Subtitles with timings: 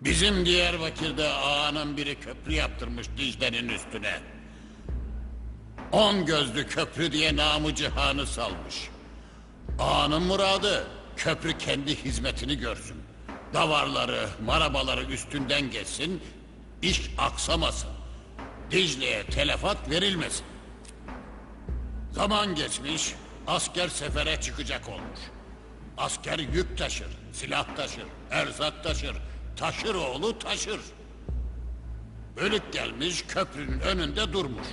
[0.00, 4.20] Bizim Diyarbakır'da ağanın biri köprü yaptırmış Dicle'nin üstüne.
[5.92, 8.88] On gözlü köprü diye namı cihanı salmış.
[9.78, 12.96] Ağanın muradı köprü kendi hizmetini görsün.
[13.54, 16.22] Davarları, marabaları üstünden geçsin,
[16.82, 17.90] iş aksamasın.
[18.70, 20.46] Dicle'ye telefat verilmesin.
[22.12, 23.14] Zaman geçmiş,
[23.46, 25.20] asker sefere çıkacak olmuş.
[25.98, 29.16] Asker yük taşır, silah taşır, erzak taşır,
[29.58, 30.80] taşır oğlu taşır.
[32.36, 34.66] Bölük gelmiş köprünün önünde durmuş.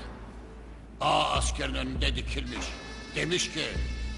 [1.01, 2.65] Ağa askerin önünde dikilmiş.
[3.15, 3.65] Demiş ki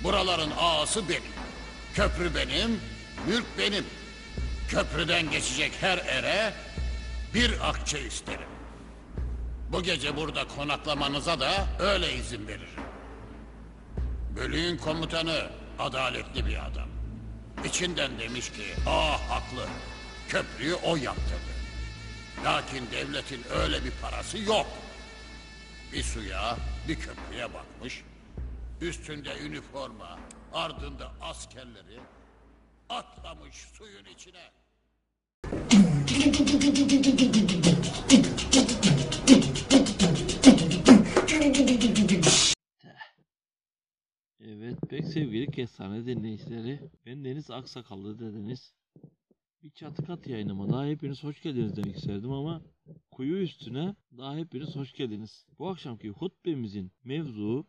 [0.03, 1.21] buraların ağası benim.
[1.93, 2.81] Köprü benim,
[3.27, 3.85] mülk benim.
[4.69, 6.53] Köprüden geçecek her ere
[7.33, 8.49] bir akçe isterim.
[9.71, 12.83] Bu gece burada konaklamanıza da öyle izin veririm.
[14.35, 16.89] Bölüğün komutanı adaletli bir adam.
[17.65, 19.65] İçinden demiş ki, aa haklı,
[20.29, 21.57] köprüyü o yaptırdı.
[22.45, 24.67] Lakin devletin öyle bir parası yok.
[25.93, 28.03] Bir suya, bir köprüye bakmış.
[28.81, 30.19] Üstünde üniforma,
[30.53, 31.99] ardında askerleri
[32.89, 34.51] atlamış suyun içine.
[44.39, 46.79] Evet pek sevgili kestane dinleyicileri.
[47.05, 48.76] Ben Deniz Aksakallı dediniz.
[49.67, 52.61] Bir çatı kat yayınıma daha hepiniz hoş geldiniz demek isterdim ama
[53.11, 55.45] kuyu üstüne daha hepiniz hoş geldiniz.
[55.59, 57.67] Bu akşamki hutbemizin mevzu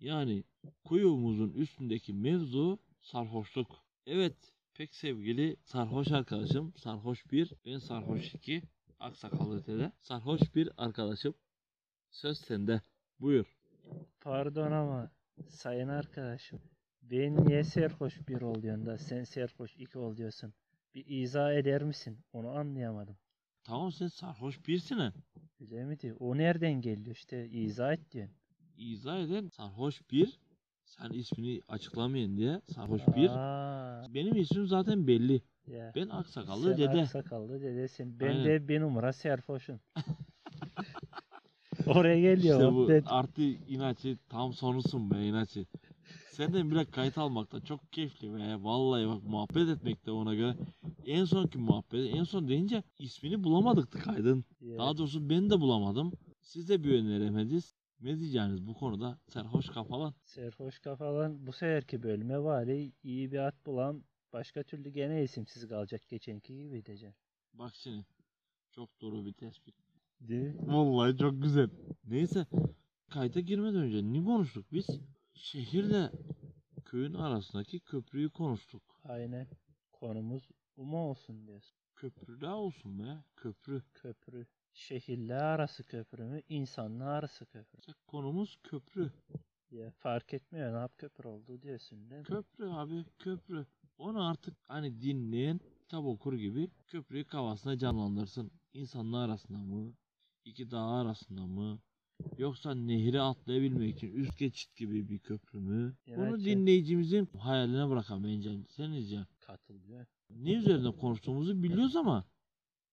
[0.00, 0.44] yani
[0.84, 3.84] kuyumuzun üstündeki mevzu sarhoşluk.
[4.06, 4.36] Evet
[4.74, 8.62] pek sevgili sarhoş arkadaşım sarhoş bir ben sarhoş iki
[8.98, 11.34] aksakallı dede sarhoş bir arkadaşım
[12.10, 12.80] söz sende
[13.20, 13.56] buyur.
[14.20, 15.10] Pardon ama
[15.48, 16.60] sayın arkadaşım.
[17.02, 20.54] Ben niye serhoş bir ol diyorsun da sen serhoş iki ol diyorsun.
[20.98, 22.18] Bir izah eder misin?
[22.32, 23.16] Onu anlayamadım.
[23.64, 25.12] Tamam sen sarhoş birsin ha.
[25.60, 26.16] Öyle mi diyor?
[26.20, 28.36] O nereden geliyor işte izah et diyorsun.
[28.76, 30.38] izah eden sarhoş bir.
[30.84, 33.28] Sen ismini açıklamayın diye sarhoş bir.
[33.30, 35.42] Aa, Benim ismim zaten belli.
[35.66, 35.92] ya.
[35.94, 37.00] Ben aksakallı Sen dede.
[37.02, 38.20] aksakallı dedesin.
[38.20, 38.44] Ben Aynen.
[38.44, 39.80] de bir numara serhoşum.
[41.86, 42.58] Oraya geliyor.
[42.60, 45.66] İşte bu artı inatçı tam sonusun be inatçı.
[46.38, 48.64] Senden bile kayıt almakta çok keyifli be.
[48.64, 50.56] Vallahi bak muhabbet etmekte ona göre.
[51.06, 54.44] En sonki muhabbet en son deyince ismini bulamadık da kaydın.
[54.60, 54.78] Ya.
[54.78, 56.12] Daha doğrusu ben de bulamadım.
[56.40, 57.74] Siz de bir öneremediniz.
[58.00, 59.18] Ne diyeceğiniz bu konuda?
[59.28, 60.14] Serhoş kafalan.
[60.24, 66.08] Serhoş kafalan bu seferki bölüme vali iyi bir at bulan başka türlü gene isimsiz kalacak
[66.08, 67.14] geçenki gibi diyeceksin.
[67.54, 68.06] Bak şimdi.
[68.70, 69.74] Çok doğru bir tespit.
[70.20, 70.54] Değil mi?
[70.66, 71.70] Vallahi çok güzel.
[72.04, 72.46] Neyse
[73.10, 74.86] kayda girmeden önce ne konuştuk biz?
[75.38, 76.12] Şehirle
[76.84, 78.82] köyün arasındaki köprüyü konuştuk.
[79.04, 79.46] Aynen.
[79.92, 81.78] Konumuz Uma olsun diyorsun.
[81.96, 83.24] Köprü daha olsun be.
[83.36, 83.82] Köprü.
[83.94, 84.46] Köprü.
[84.72, 86.42] Şehirle arası köprü mü?
[86.48, 87.78] İnsanla arası köprü.
[87.78, 89.12] İşte konumuz köprü.
[89.70, 92.26] Ya fark etmiyor ne yap köprü oldu diyorsun değil mi?
[92.26, 93.66] Köprü abi köprü.
[93.98, 98.50] Onu artık hani dinleyen kitap okur gibi köprüyü kafasına canlandırsın.
[98.72, 99.94] İnsanlar arasında mı?
[100.44, 101.80] İki dağ arasında mı?
[102.38, 105.96] Yoksa nehri atlayabilmek için üst geçit gibi bir köprü mü?
[106.06, 108.50] Bunu Evet, dinleyicimizin hayaline bırakalım bence.
[108.68, 109.26] Sen diyeceksin.
[109.40, 110.06] Katılıyor.
[110.30, 112.24] ne üzerinde konuştuğumuzu biliyoruz ama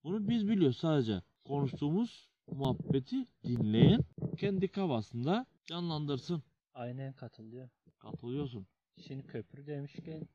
[0.03, 1.21] bunu biz biliyoruz sadece.
[1.43, 4.01] Konuştuğumuz muhabbeti dinleyen
[4.37, 6.43] kendi kafasında canlandırsın.
[6.73, 7.69] Aynen katılıyor.
[7.97, 8.67] Katılıyorsun.
[9.07, 10.27] Şimdi köprü demişken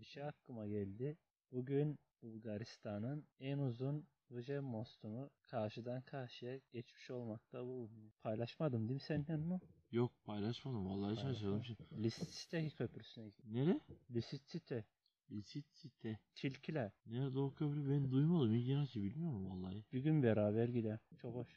[0.00, 1.16] bir şey aklıma geldi.
[1.52, 8.12] Bugün Bulgaristan'ın en uzun Vuce Mostu'nu karşıdan karşıya geçmiş olmakta bulunuyor.
[8.22, 9.60] Paylaşmadım değil mi seninle onu?
[9.92, 11.64] Yok paylaşmadım vallahi şaşırdım.
[11.64, 12.02] şimdi.
[12.02, 13.54] Lisit'teki köprüsüne gittim.
[13.54, 13.80] Nere?
[14.10, 14.84] Lisit'te.
[15.30, 16.18] Lisit site.
[16.34, 16.92] Tilkiler.
[17.06, 18.54] Nerede o köprü ben duymadım.
[18.54, 19.84] Yanaşı bilmiyorum vallahi.
[19.92, 20.98] Bir gün beraber gidelim.
[21.22, 21.48] Çok hoş.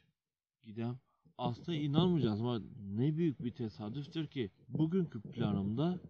[0.64, 0.98] Gidem.
[1.38, 2.60] Aslında inanmayacağız ama
[2.96, 6.00] ne büyük bir tesadüftür ki bugünkü planımda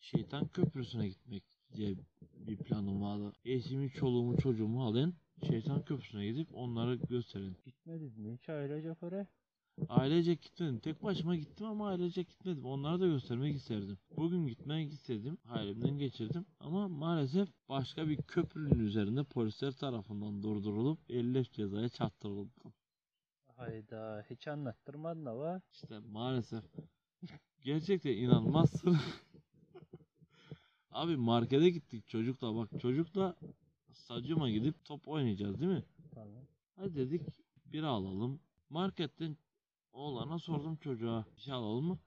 [0.00, 1.42] şeytan köprüsüne gitmek
[1.74, 1.94] diye
[2.34, 3.32] bir planım vardı.
[3.44, 5.14] Eşimi, çoluğumu, çocuğumu alın
[5.48, 7.56] şeytan köprüsüne gidip onlara gösterin.
[7.64, 9.26] Gitmedin mi hiç ailece oraya?
[9.88, 10.78] Ailecek gitmedim.
[10.78, 12.64] Tek başıma gittim ama ailecek gitmedim.
[12.64, 13.98] Onlara da göstermek isterdim.
[14.16, 15.38] Bugün gitmek istedim.
[15.44, 16.46] Hayalimden geçirdim.
[16.60, 22.72] Ama maalesef başka bir köprünün üzerinde polisler tarafından durdurulup 50 cezaya çarptırıldım.
[23.56, 25.60] Hayda hiç anlattırmadın ama.
[25.72, 26.64] İşte maalesef.
[27.62, 28.98] Gerçekten inanmazsın.
[30.90, 33.36] Abi markete gittik çocukla bak çocukla
[33.92, 35.84] stadyuma gidip top oynayacağız değil mi?
[36.14, 36.44] Tamam.
[36.76, 37.22] Hadi dedik
[37.66, 38.40] bir alalım.
[38.70, 39.36] Marketten
[39.92, 41.98] oğlana sordum çocuğa bir şey alalım mı?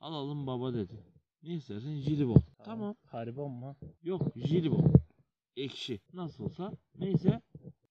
[0.00, 1.04] Alalım baba dedi.
[1.42, 1.96] Ne istersin?
[1.96, 2.42] Jilibon.
[2.64, 2.94] Tamam.
[3.06, 3.76] Haribon mu?
[4.02, 4.92] Yok jilibon.
[5.56, 6.00] Ekşi.
[6.12, 6.72] Nasılsa.
[6.98, 7.42] Neyse.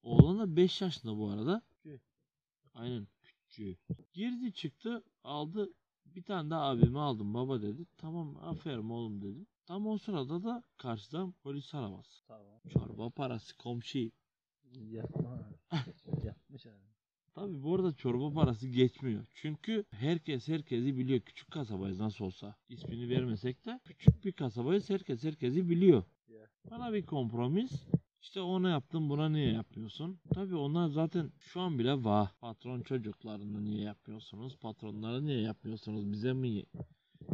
[0.02, 1.62] Oğlan da 5 yaşında bu arada.
[1.82, 2.00] Küçüğü.
[2.74, 3.76] Aynen küçüğü.
[4.12, 5.72] Girdi çıktı aldı
[6.06, 7.86] bir tane daha abimi aldım baba dedi.
[7.98, 9.46] Tamam aferin oğlum dedim.
[9.72, 12.26] Tam o sırada da karşıdan polis arabası.
[12.26, 12.60] Tamam.
[12.72, 14.10] Çorba parası komşu.
[14.72, 15.50] Yapma.
[16.24, 16.92] Yapmış abi.
[17.34, 19.26] Tabi bu arada çorba parası geçmiyor.
[19.34, 21.20] Çünkü herkes herkesi biliyor.
[21.20, 22.56] Küçük kasabayız nasıl olsa.
[22.68, 24.90] İsmini vermesek de küçük bir kasabayız.
[24.90, 26.04] Herkes herkesi biliyor.
[26.28, 26.46] Ya.
[26.70, 27.86] Bana bir kompromis.
[28.22, 30.20] İşte ona yaptın buna niye yapmıyorsun?
[30.34, 32.32] Tabi onlar zaten şu an bile vah.
[32.40, 34.56] Patron çocuklarını niye yapmıyorsunuz?
[34.56, 36.12] Patronları niye yapmıyorsunuz?
[36.12, 36.64] Bize mi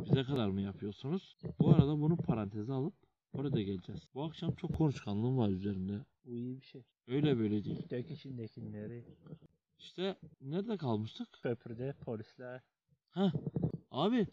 [0.04, 1.36] bize kadar mı yapıyorsunuz?
[1.60, 2.94] Bu arada bunu paranteze alıp
[3.32, 4.02] orada geleceğiz.
[4.14, 6.04] Bu akşam çok konuşkanlığım var üzerinde.
[6.24, 6.82] Bu iyi bir şey.
[7.06, 7.90] Öyle böyle değil.
[7.90, 9.04] Dök içindekileri.
[9.78, 11.28] İşte nerede kalmıştık?
[11.42, 12.60] Köprüde polisler.
[13.10, 13.32] Heh.
[13.90, 14.26] Abi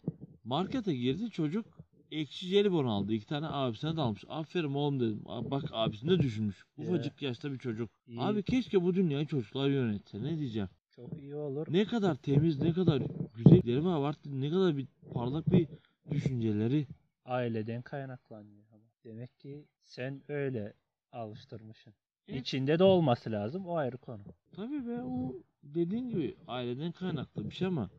[0.44, 1.66] markete girdi çocuk
[2.10, 3.12] ekşi jelibon aldı.
[3.12, 4.24] iki tane abisine de almış.
[4.28, 5.22] Aferin oğlum dedim.
[5.26, 6.64] Bak abisini de düşünmüş.
[6.76, 7.90] Ufacık yaşta bir çocuk.
[8.06, 8.20] İyi.
[8.20, 10.22] Abi keşke bu dünyayı çocuklar yönetse.
[10.22, 10.68] Ne diyeceğim?
[10.96, 11.66] Çok iyi olur.
[11.70, 13.02] Ne kadar temiz, ne kadar
[13.34, 13.98] güzelleri var.
[14.00, 14.16] var.
[14.24, 15.68] Ne kadar bir parlak bir
[16.10, 16.86] düşünceleri.
[17.24, 18.84] Aileden kaynaklanıyor ama.
[19.04, 20.72] Demek ki sen öyle
[21.12, 21.94] alıştırmışsın.
[22.28, 22.40] Evet.
[22.40, 23.66] İçinde de olması lazım.
[23.66, 24.22] O ayrı konu.
[24.52, 27.90] Tabii be o dediğin gibi aileden kaynaklı bir şey ama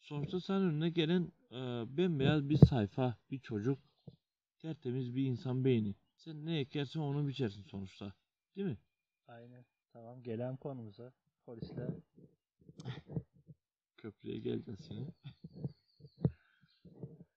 [0.00, 1.56] sonuçta sen önüne gelen e,
[1.96, 3.78] bembeyaz bir sayfa, bir çocuk,
[4.58, 5.94] tertemiz bir insan beyni.
[6.16, 8.12] Sen ne ekersen onu biçersin sonuçta.
[8.56, 8.78] Değil mi?
[9.28, 9.64] Aynen.
[9.92, 11.12] Tamam gelen konumuza.
[11.46, 11.88] Polisler.
[13.96, 15.12] Köprüye geleceğiz şimdi.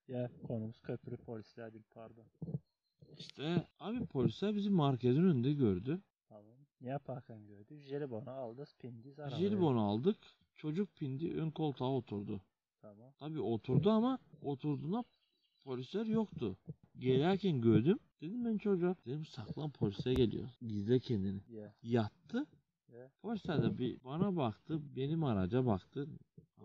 [0.08, 2.26] Ya konumuz köprü polisler değil pardon.
[3.20, 6.02] İşte abi polisler bizi marketin önünde gördü.
[6.30, 6.58] Tamam.
[6.82, 7.80] Ne yaparken gördü?
[7.80, 8.66] Jelibonu aldı.
[8.80, 9.38] Pindi arabaya.
[9.38, 10.18] Jelibonu aldık.
[10.56, 12.42] Çocuk pindi ön koltuğa oturdu.
[12.82, 13.14] Tamam.
[13.18, 15.04] Tabii oturdu ama oturduğunda
[15.64, 16.58] polisler yoktu.
[17.00, 18.00] Gelirken gördüm.
[18.22, 18.96] Dedim ben çocuğa.
[19.06, 20.50] Dedim saklan polise geliyor.
[20.62, 21.42] Gizle kendini.
[21.50, 21.74] Ya.
[21.84, 22.46] Yattı.
[23.22, 24.96] Polisler de bir bana baktı.
[24.96, 26.08] Benim araca baktı.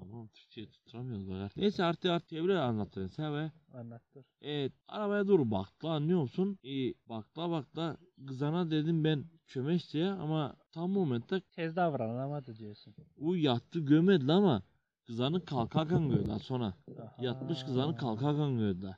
[0.01, 1.57] Aman Türkçe'yi tutturamıyoruz bak.
[1.57, 4.27] Neyse artı artı böyle anlattın sen ve Anlattır.
[4.41, 6.59] Evet arabaya dur baktı anlıyor musun?
[6.63, 7.97] İyi bakla bakla
[8.27, 12.95] kızana dedim ben çömeş diye ama tam momentte Tez davranamadı diyorsun.
[13.21, 14.63] o yattı gömedi ama
[15.07, 16.75] kızanı kalkarken gördü sonra.
[16.99, 17.17] Aha.
[17.21, 18.97] Yatmış kızanı kalkarken gördü.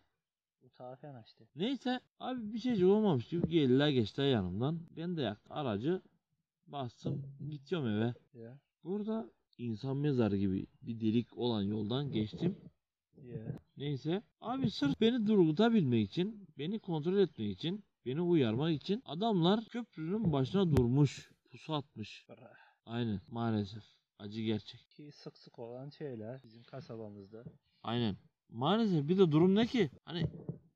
[0.62, 1.44] Utarken işte.
[1.56, 4.80] Neyse abi bir şey olmamış gibi geldiler geçtiler yanımdan.
[4.96, 6.02] Ben de yaktı aracı
[6.72, 8.14] bastım gidiyorum eve.
[8.34, 8.58] Ya.
[8.84, 12.56] Burada insan mezarı gibi bir delik olan yoldan geçtim.
[13.22, 13.58] Ya.
[13.76, 14.22] Neyse.
[14.40, 20.76] Abi sırf beni durgutabilmek için, beni kontrol etmek için, beni uyarmak için adamlar köprünün başına
[20.76, 21.32] durmuş.
[21.50, 22.26] Pusu atmış.
[22.86, 23.82] Aynen maalesef.
[24.18, 24.90] Acı gerçek.
[24.90, 27.44] Ki sık sık olan şeyler bizim kasabamızda.
[27.82, 28.16] Aynen.
[28.48, 29.90] Maalesef bir de durum ne ki?
[30.04, 30.20] Hani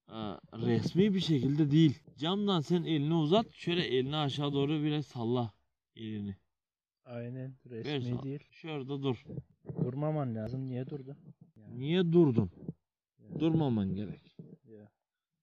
[0.08, 0.16] e,
[0.52, 1.98] resmi bir şekilde değil.
[2.16, 3.46] Camdan sen elini uzat.
[3.52, 5.55] Şöyle elini aşağı doğru bile salla
[5.96, 6.36] elini.
[7.04, 8.22] Aynen resmi sana.
[8.22, 8.40] değil.
[8.50, 9.24] Şurada dur.
[9.84, 10.66] Durmaman lazım.
[10.66, 11.16] Niye durdun?
[11.56, 12.50] Yani, Niye durdun?
[13.18, 13.40] ya.
[13.40, 14.36] Durmaman gerek.
[14.64, 14.88] Ya.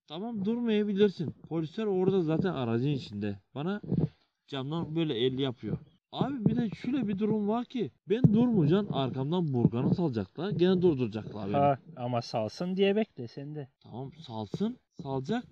[0.06, 1.30] Tamam durmayabilirsin.
[1.30, 3.38] Polisler orada zaten aracın içinde.
[3.54, 3.80] Bana
[4.46, 5.78] camdan böyle el yapıyor.
[6.12, 11.46] Abi bir de şöyle bir durum var ki ben durmayacağım arkamdan burganı salacaklar gene durduracaklar
[11.48, 11.56] beni.
[11.56, 13.68] Ha ama salsın diye bekle sen de.
[13.80, 15.44] Tamam salsın salacak.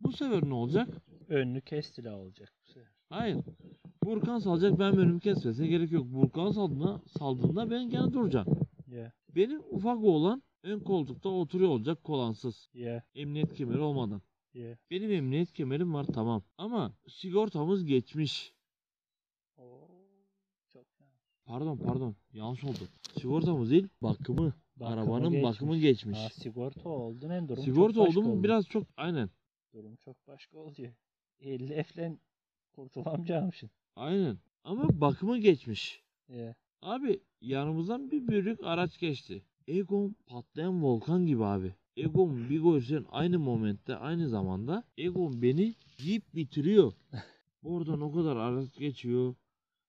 [0.00, 0.88] Bu sefer ne olacak?
[1.28, 2.92] Önünü kestile olacak bu sefer.
[3.08, 3.38] Hayır.
[4.06, 6.06] Burkan salacak ben önümü kesmese gerek yok.
[6.06, 8.46] Burkan saldığında, saldığında ben gene duracağım.
[8.86, 9.12] Ya.
[9.28, 12.68] Benim ufak oğlan ön koltukta oturuyor olacak kolansız.
[12.74, 13.02] Ya.
[13.14, 14.22] Emniyet kemeri olmadan.
[14.54, 14.78] Ya.
[14.90, 16.42] Benim emniyet kemerim var tamam.
[16.58, 18.54] Ama sigortamız geçmiş.
[19.56, 19.88] Oo.
[20.72, 20.84] Çok.
[21.44, 22.88] Pardon pardon yanlış oldu.
[23.20, 24.54] Sigortamız değil bakımı.
[24.76, 25.42] Bakımı Arabanın geçmiş.
[25.42, 26.18] bakımı geçmiş.
[26.18, 29.30] Ha, sigorta oldu ne durum Sigorta oldu mu biraz çok aynen.
[29.72, 30.92] Durum çok başka oluyor.
[31.40, 32.18] 50 eflen
[32.76, 33.70] kurtulamayacakmışsın.
[33.96, 34.38] Aynen.
[34.64, 36.02] Ama bakımı geçmiş.
[36.28, 36.54] Ya.
[36.82, 39.42] Abi yanımızdan bir büyük araç geçti.
[39.68, 41.74] Egon patlayan volkan gibi abi.
[41.96, 46.92] Egon bir görsen aynı momentte aynı zamanda Egon beni yiyip bitiriyor.
[47.62, 49.34] Oradan o kadar araç geçiyor.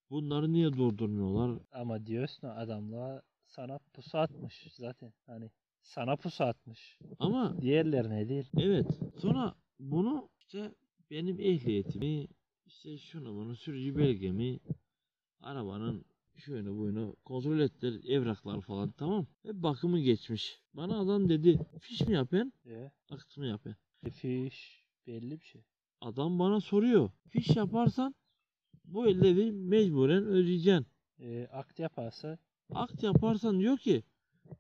[0.10, 1.60] Bunları niye durdurmuyorlar?
[1.72, 5.14] Ama diyorsun adamla sana pusu atmış zaten.
[5.26, 5.52] Hani
[5.82, 7.00] sana pusu atmış.
[7.20, 8.50] Ama Diğerlerine değil.
[8.58, 9.00] Evet.
[9.18, 10.72] Sonra bunu işte
[11.12, 12.28] benim ehliyetimi,
[12.68, 14.60] işte şunu bunu sürücü belgemi,
[15.42, 16.06] arabanın
[16.36, 19.26] şöyle bunu kontrol ettiler evraklar falan tamam.
[19.46, 20.60] Ve bakımı geçmiş.
[20.74, 22.92] Bana adam dedi fiş mi yapın, Ya.
[23.10, 23.76] akt mı yapın?
[24.06, 25.62] E, Fiş belli bir şey.
[26.02, 27.10] Adam bana soruyor.
[27.30, 28.16] Fiş yaparsan
[28.86, 30.86] bu ödevi mecburen ödeyeceksin.
[31.20, 32.38] E, akt yaparsa
[32.74, 34.04] Akt yaparsan diyor ki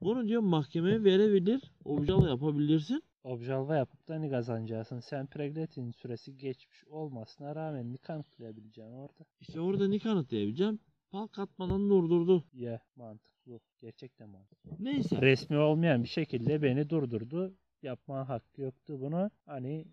[0.02, 3.04] bunu diyor mahkemeye verebilir, objalı yapabilirsin.
[3.24, 5.00] Objalva yapıp da ne kazanacaksın?
[5.00, 9.26] Sen pregnetin süresi geçmiş olmasına rağmen ne kanıtlayabileceksin orada?
[9.42, 10.80] İşte orada ne kanıtlayabileceğim?
[11.12, 12.44] Pal katmadan durdurdu.
[12.54, 13.60] Ya mantıklı.
[13.82, 14.72] Gerçekten mantıklı.
[14.80, 15.22] Neyse.
[15.22, 17.54] Resmi olmayan bir şekilde beni durdurdu.
[17.82, 19.32] Yapma hakkı yoktu bunu.
[19.46, 19.86] Hani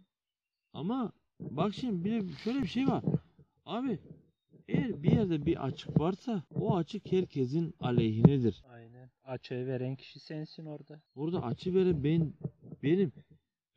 [0.73, 3.05] Ama bak şimdi bir şöyle bir şey var.
[3.67, 3.99] Abi
[4.69, 8.65] eğer bir yerde bir açık varsa o açık herkesin aleyhinedir.
[8.69, 11.01] aynen açığı veren kişi sensin orada.
[11.17, 12.33] Burada açı veren ben
[12.85, 13.13] benim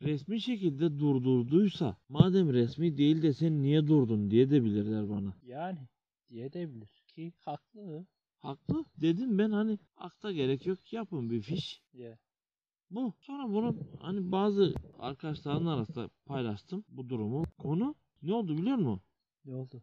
[0.02, 5.34] resmi şekilde durdurduysa madem resmi değil de sen niye durdun diye de bilirler bana.
[5.42, 5.88] Yani
[6.30, 8.06] diye de bilir ki haklı.
[8.38, 8.84] Haklı.
[8.96, 11.82] Dedim ben hani akta gerek yok yapın bir fiş.
[11.92, 12.18] Ya
[12.90, 13.14] Bu.
[13.20, 17.44] Sonra bunu hani bazı arkadaşların arasında paylaştım bu durumu.
[17.58, 19.00] Konu ne oldu biliyor musun?
[19.44, 19.82] ne oldu?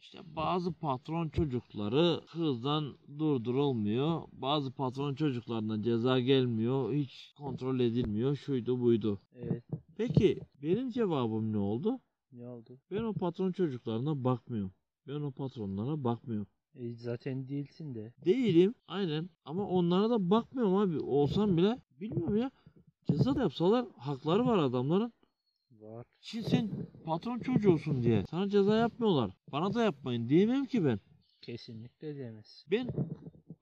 [0.00, 4.22] İşte bazı patron çocukları hızdan durdurulmuyor.
[4.32, 6.92] Bazı patron çocuklarına ceza gelmiyor.
[6.92, 8.36] Hiç kontrol edilmiyor.
[8.36, 9.20] Şuydu buydu.
[9.34, 9.64] Evet
[9.96, 12.00] Peki benim cevabım ne oldu?
[12.32, 12.78] ne oldu?
[12.90, 14.72] Ben o patron çocuklarına bakmıyorum.
[15.08, 16.46] Ben o patronlara bakmıyorum.
[16.74, 18.12] E, zaten değilsin de.
[18.24, 21.00] Değilim aynen ama onlara da bakmıyorum abi.
[21.00, 22.50] Olsam bile bilmiyorum ya.
[23.10, 25.12] Ceza da yapsalar hakları var adamların.
[25.86, 26.06] Var.
[26.20, 26.70] Şimdi sen
[27.04, 29.30] patron çocuğusun diye sana ceza yapmıyorlar.
[29.52, 31.00] Bana da yapmayın diyemem ki ben.
[31.42, 32.70] Kesinlikle diyemezsin.
[32.70, 32.88] Ben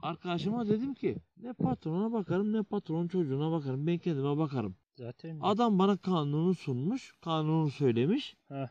[0.03, 3.87] arkadaşıma dedim ki ne patrona bakarım ne patron çocuğuna bakarım.
[3.87, 4.77] Ben kendime bakarım.
[4.99, 7.13] Zaten Adam bana kanunu sunmuş.
[7.21, 8.37] Kanunu söylemiş.
[8.49, 8.69] Heh,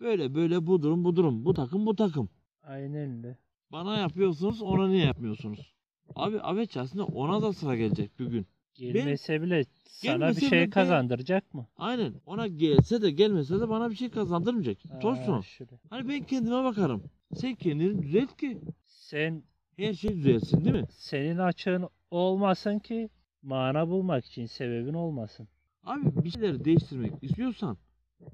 [0.00, 1.44] Böyle böyle bu durum bu durum.
[1.44, 2.28] Bu takım bu takım.
[2.62, 3.38] aynen öyle.
[3.72, 5.74] Bana yapıyorsunuz ona niye yapmıyorsunuz?
[6.14, 8.46] Abi evet aslında ona da sıra gelecek bir gün.
[8.80, 11.66] Gelmese bile sana bir şey ben- kazandıracak mı?
[11.76, 14.78] Aynen ona gelse de gelmese de bana bir şey kazandırmayacak.
[15.02, 15.42] Tosun.
[15.90, 17.02] Hani ben kendime bakarım.
[17.34, 19.42] Sen kendini düzelt ki Sen
[19.76, 20.84] her şey düzelsin değil mi?
[20.90, 23.08] senin açığın olmasın ki
[23.42, 25.48] mana bulmak için sebebin olmasın.
[25.84, 27.76] Abi bir şeyleri değiştirmek istiyorsan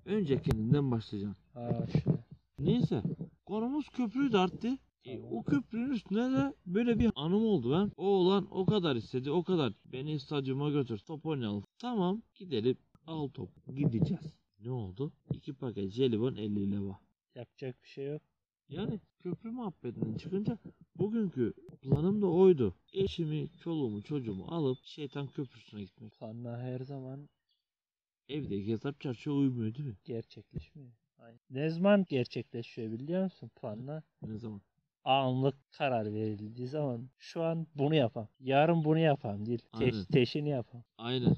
[0.05, 1.37] önce kendinden başlayacaksın.
[1.93, 2.17] Şöyle.
[2.59, 3.03] Neyse
[3.47, 4.79] konumuz köprüydü arttı.
[5.07, 7.93] E, o köprünün üstüne de böyle bir anım oldu ben.
[7.97, 9.73] O olan o kadar istedi o kadar.
[9.85, 11.65] Beni stadyuma götür top oynayalım.
[11.79, 14.35] Tamam gidelim al top gideceğiz.
[14.65, 15.13] Ne oldu?
[15.33, 16.99] İki paket jelibon 50 lira.
[17.35, 18.23] Yapacak bir şey yok.
[18.69, 20.59] Yani köprü muhabbetinden çıkınca
[20.95, 22.75] bugünkü planım da oydu.
[22.93, 26.13] Eşimi, çoluğumu, çocuğumu alıp şeytan köprüsüne gitmek.
[26.19, 27.29] Planla her zaman
[28.29, 29.97] Evdeki hesap çarşıya uymuyor değil mi?
[30.05, 30.91] gerçekleşmiyor.
[31.19, 31.41] Aynen.
[31.51, 34.03] Ne zaman gerçekleşiyor biliyor musun planla?
[34.23, 34.61] Ne zaman?
[35.07, 38.29] Anlık karar verildiği zaman şu an bunu yapam.
[38.41, 39.63] Yarın bunu yapam değil.
[39.79, 40.05] Teş, Aynen.
[40.05, 40.83] teşini yapam.
[40.99, 41.37] Aynen.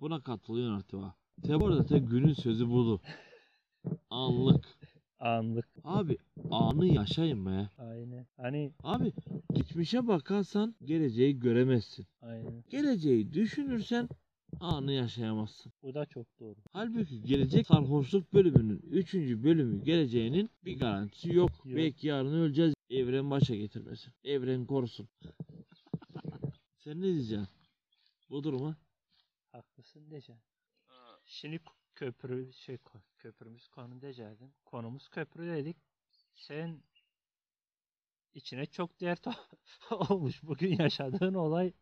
[0.00, 1.14] Buna katılıyorsun artık ha.
[1.42, 3.00] Te bu arada te günün sözü budu.
[4.10, 4.64] Anlık.
[5.18, 5.68] Anlık.
[5.84, 6.16] Abi
[6.50, 7.68] anı yaşayın be.
[7.78, 8.26] Aynen.
[8.36, 9.12] Hani Abi
[9.54, 12.06] geçmişe bakarsan geleceği göremezsin.
[12.22, 12.64] aynen.
[12.70, 14.08] Geleceği düşünürsen
[14.60, 15.72] anı yaşayamazsın.
[15.82, 16.56] Bu da çok doğru.
[16.72, 19.14] Halbuki gelecek sarhoşluk bölümünün 3.
[19.14, 21.50] bölümü geleceğinin bir garantisi yok.
[21.64, 21.76] Yok.
[21.76, 22.74] Belki yarın öleceğiz.
[22.92, 24.12] Evren başa getirmesin.
[24.24, 25.08] Evren korusun.
[26.78, 27.48] Sen ne diyeceksin?
[28.30, 28.76] Bu duruma?
[29.52, 30.42] Haklısın diyeceğim.
[31.24, 31.60] Şimdi
[31.94, 32.78] köprü şey
[33.18, 34.52] köprümüz konu diyecektim.
[34.64, 35.76] Konumuz köprü dedik.
[36.34, 36.82] Sen
[38.34, 39.26] içine çok dert
[39.90, 40.42] olmuş.
[40.42, 41.72] Bugün yaşadığın olay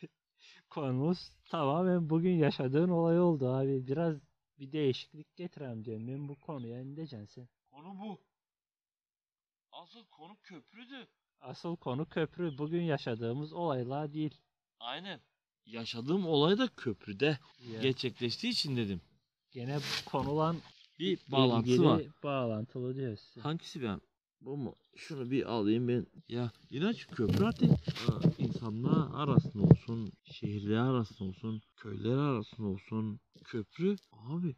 [0.70, 3.86] konumuz tamamen bugün yaşadığın olay oldu abi.
[3.86, 4.16] Biraz
[4.58, 6.08] bir değişiklik getirem diyorum.
[6.08, 7.48] Ben bu konuya ne diyeceksin sen?
[7.70, 8.20] Konu bu.
[9.86, 11.06] Asıl konu köprüdü.
[11.40, 12.58] Asıl konu köprü.
[12.58, 14.34] Bugün yaşadığımız olaylar değil.
[14.80, 15.20] Aynen.
[15.66, 17.38] Yaşadığım olay da köprüde
[17.72, 19.00] Ya, gerçekleştiği için dedim.
[19.50, 20.56] gene konulan
[20.98, 22.02] Bir bağlantısı var.
[22.22, 23.40] Bağlantılı diyorsun.
[23.40, 24.00] Hangisi ben?
[24.40, 24.76] Bu mu?
[24.96, 26.06] Şunu bir alayım ben.
[26.28, 27.70] Ya inanç köprü artık
[28.38, 33.20] insanlar arasında olsun, şehirler arasında olsun, köyler arasında olsun.
[33.44, 34.56] Köprü abi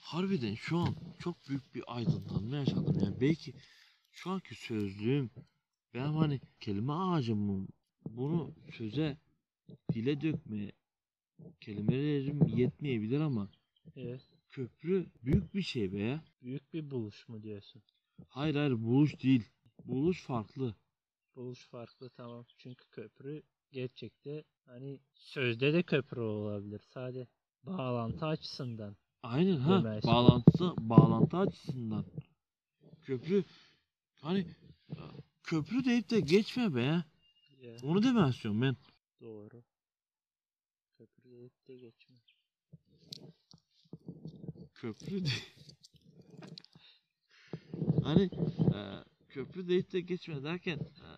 [0.00, 2.98] harbiden şu an çok büyük bir aydınlanma yaşadım.
[3.00, 3.54] Yani belki
[4.14, 5.30] şu anki sözlüğüm
[5.94, 7.68] ben hani kelime ağacımım
[8.08, 9.18] bunu söze
[9.92, 10.72] dile dökmeye
[11.60, 13.48] kelimelerim yetmeyebilir ama
[13.96, 14.22] Evet.
[14.50, 16.24] köprü büyük bir şey be ya.
[16.42, 17.82] Büyük bir buluş mu diyorsun?
[18.28, 19.44] Hayır hayır buluş değil.
[19.84, 20.74] Buluş farklı.
[21.36, 22.44] Buluş farklı tamam.
[22.58, 23.42] Çünkü köprü
[23.72, 26.80] gerçekte hani sözde de köprü olabilir.
[26.94, 27.26] Sadece
[27.62, 28.96] bağlantı açısından.
[29.22, 30.04] Aynen ha Demez.
[30.04, 32.04] bağlantısı bağlantı açısından.
[33.02, 33.44] Köprü
[34.24, 34.46] hani
[35.42, 37.04] köprü deyip de geçme be ya.
[37.82, 38.76] Onu demeye istiyorum ben.
[39.20, 39.62] doğru.
[40.98, 42.16] Köprü deyip de geçme.
[44.74, 45.30] Köprü de...
[48.02, 48.22] hani
[48.74, 48.78] e,
[49.28, 51.08] köprü deyip de geçme derken e,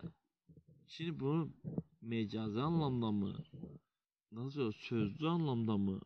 [0.87, 1.53] şimdi bunu
[2.01, 3.37] mecazi anlamda mı
[4.31, 6.01] nasıl sözlü anlamda mı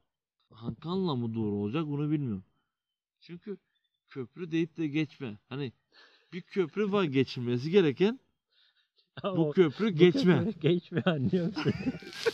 [0.49, 2.45] hangi anlamı doğru olacak bunu bilmiyorum.
[3.19, 3.57] Çünkü
[4.07, 5.39] köprü deyip de geçme.
[5.49, 5.73] Hani
[6.33, 8.19] bir köprü var geçilmesi gereken
[9.23, 10.43] Ama bu o- köprü bu geçme.
[10.45, 11.73] köprü geçme anlıyor musun?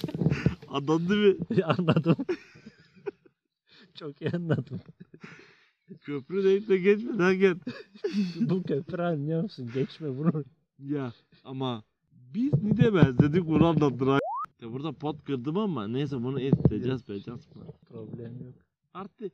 [0.67, 1.35] Anladın mı?
[1.63, 2.15] anladım.
[3.93, 4.79] Çok iyi anladım.
[6.01, 7.61] Köprü deyip de geçme derken
[8.35, 9.69] bu köprü anlıyor musun?
[9.73, 10.43] Geçme bunu.
[10.79, 11.13] ya
[11.43, 14.19] ama biz ne demez dedik bunu anlattılar.
[14.61, 17.47] Ya burada pot kırdım ama neyse bunu edeceğiz becaz.
[17.89, 18.53] Problem yok.
[18.93, 19.33] Artık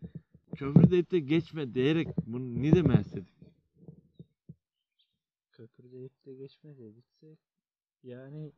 [0.56, 3.33] köprü deyip de geçme diyerek bunu ne demez dedik.
[5.94, 7.38] De geçme dedikse
[8.04, 8.52] yani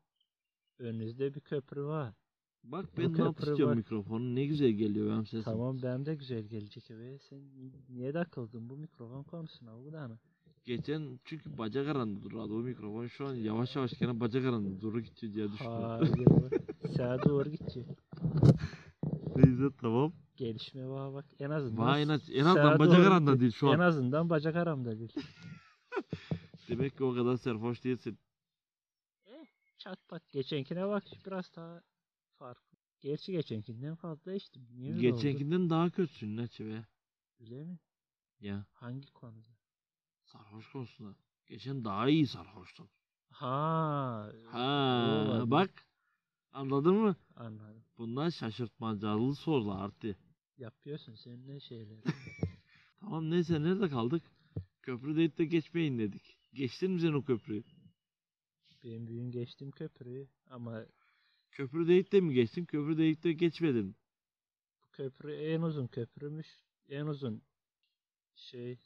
[0.80, 2.13] önünüzde bir köprü var.
[2.63, 3.75] Bak ben ne yapacağım var.
[3.75, 5.44] mikrofonu ne güzel geliyor benim sesim.
[5.44, 7.20] Tamam benim de güzel gelecek eve.
[7.20, 7.39] Sen
[7.89, 10.20] niye takıldın bu mikrofon konusuna bu da
[10.65, 15.00] Geçen çünkü bacak aranda durardı o mikrofon şu an yavaş yavaş gene bacak aranda doğru
[15.01, 15.72] gidiyor diye düşündüm.
[15.72, 16.10] Hayır.
[16.98, 17.86] Sağa doğru gidecek.
[19.36, 20.13] Neyse tamam.
[20.38, 21.86] Gelişme var bak en azından.
[21.86, 23.80] Vay en, az, en azından bacak aranda değil şu En an.
[23.80, 25.13] azından bacak aramda değil.
[26.69, 28.19] Demek ki o kadar serhoş değilsin.
[29.77, 31.81] Çat pat geçenkine bak biraz daha
[32.34, 32.77] farklı.
[33.00, 34.67] Gerçi geçenkinden fazla içtim.
[34.72, 35.15] Niye öyle oldu?
[35.17, 36.86] Geçenkinden daha kötüsün ne be.
[37.39, 37.79] Öyle mi?
[38.39, 39.50] Ya Hangi konuda?
[40.24, 41.15] sarhoş konusunda.
[41.48, 42.89] Geçen daha iyi sarhoştun.
[43.29, 44.31] Ha.
[44.51, 45.88] Ha bak.
[46.51, 47.15] Anladın mı?
[47.36, 47.84] Anladım.
[47.98, 50.17] Bunlar şaşırtmacalı sorular artık.
[50.57, 52.03] Yapıyorsun sen ne şeyler.
[53.00, 54.24] Tamam neyse nerede kaldık?
[54.81, 56.35] Köprü deyip de geçmeyin dedik.
[56.55, 57.63] Geçtin mi sen o köprüyü?
[58.83, 60.85] Benim büyüğün geçtim köprüyü ama
[61.51, 62.65] Köprü deyip de mi geçtin?
[62.65, 63.95] Köprü deyip de geçmedin.
[64.83, 66.47] bu köprü en uzun köprümüş.
[66.89, 67.41] En uzun
[68.35, 68.79] şey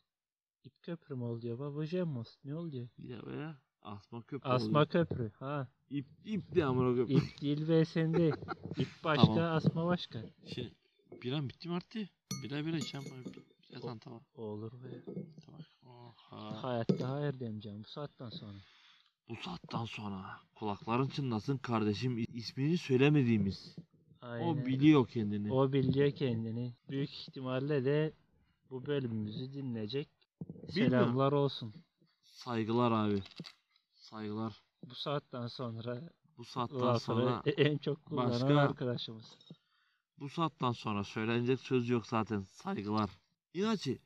[0.64, 1.60] ip köprü mü oluyor?
[1.60, 2.88] Baba Jemmos ne oluyor?
[2.98, 4.90] Ya be asma köprü Asma oldu.
[4.90, 5.32] köprü.
[5.40, 5.68] Ha.
[5.90, 7.14] İp, ip de amına köprü.
[7.14, 8.34] İp değil ve sen değil.
[8.78, 9.56] İp başka, Tamam.
[9.56, 10.26] asma başka.
[10.46, 10.74] Şimdi
[11.24, 12.10] biram bitti mi artık?
[12.44, 13.08] Bira bira içeceğim.
[13.70, 14.22] Bira tamam tamam.
[14.36, 15.04] Olur be.
[15.46, 15.62] tamam.
[15.86, 16.64] Oha.
[16.64, 18.58] Hayatta hayır demeyeceğim bu saatten sonra.
[19.30, 23.76] Bu saatten sonra kulakların çınlasın kardeşim ismini söylemediğimiz.
[24.22, 24.46] Aynen.
[24.48, 25.52] O biliyor kendini.
[25.54, 26.74] O biliyor kendini.
[26.90, 28.14] Büyük ihtimalle de
[28.70, 30.10] bu bölümümüzü dinleyecek.
[30.76, 30.90] Bilmiyorum.
[31.06, 31.74] Selamlar olsun.
[32.24, 33.24] Saygılar abi.
[33.96, 34.62] Saygılar.
[34.90, 39.26] Bu saatten sonra Bu saatten sonra en çok kullanan başka- arkadaşımız.
[40.20, 42.42] bu saatten sonra söylenecek söz yok zaten.
[42.42, 43.10] Saygılar.
[43.54, 43.98] İnaçı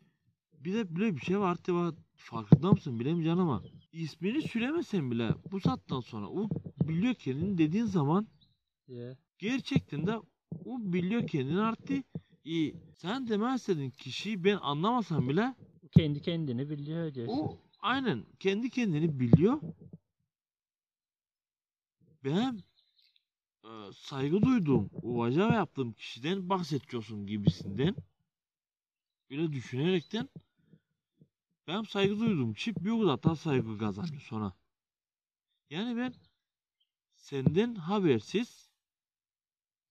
[0.53, 1.75] bir de böyle bir şey var artık.
[2.15, 6.49] Farkında mısın bilemeyeceksin ama ismini söylemesen bile bu saatten sonra o
[6.87, 8.27] biliyor kendini dediğin zaman
[8.87, 9.17] Ya.
[9.39, 10.17] gerçekten de
[10.65, 12.05] o biliyor kendini artık
[12.43, 12.75] iyi.
[12.95, 15.55] Sen istediğin kişiyi ben anlamasam bile
[15.91, 17.33] Kendi kendini biliyor diyorsun.
[17.37, 19.61] o aynen kendi kendini biliyor.
[22.23, 22.59] Ben
[23.63, 27.95] e, saygı duyduğum, uvaca yaptığım kişiden bahsediyorsun gibisinden
[29.29, 30.29] öyle düşünerekten
[31.67, 34.53] ben saygı duyduğum kişi bir o kadar da saygı kazanıyor sonra.
[35.69, 36.13] Yani ben
[37.15, 38.69] senden habersiz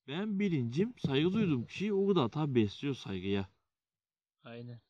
[0.09, 3.49] ben bilincim saygı duyduğum kişiyi o kadar da besliyor saygıya.
[4.45, 4.81] Aynen.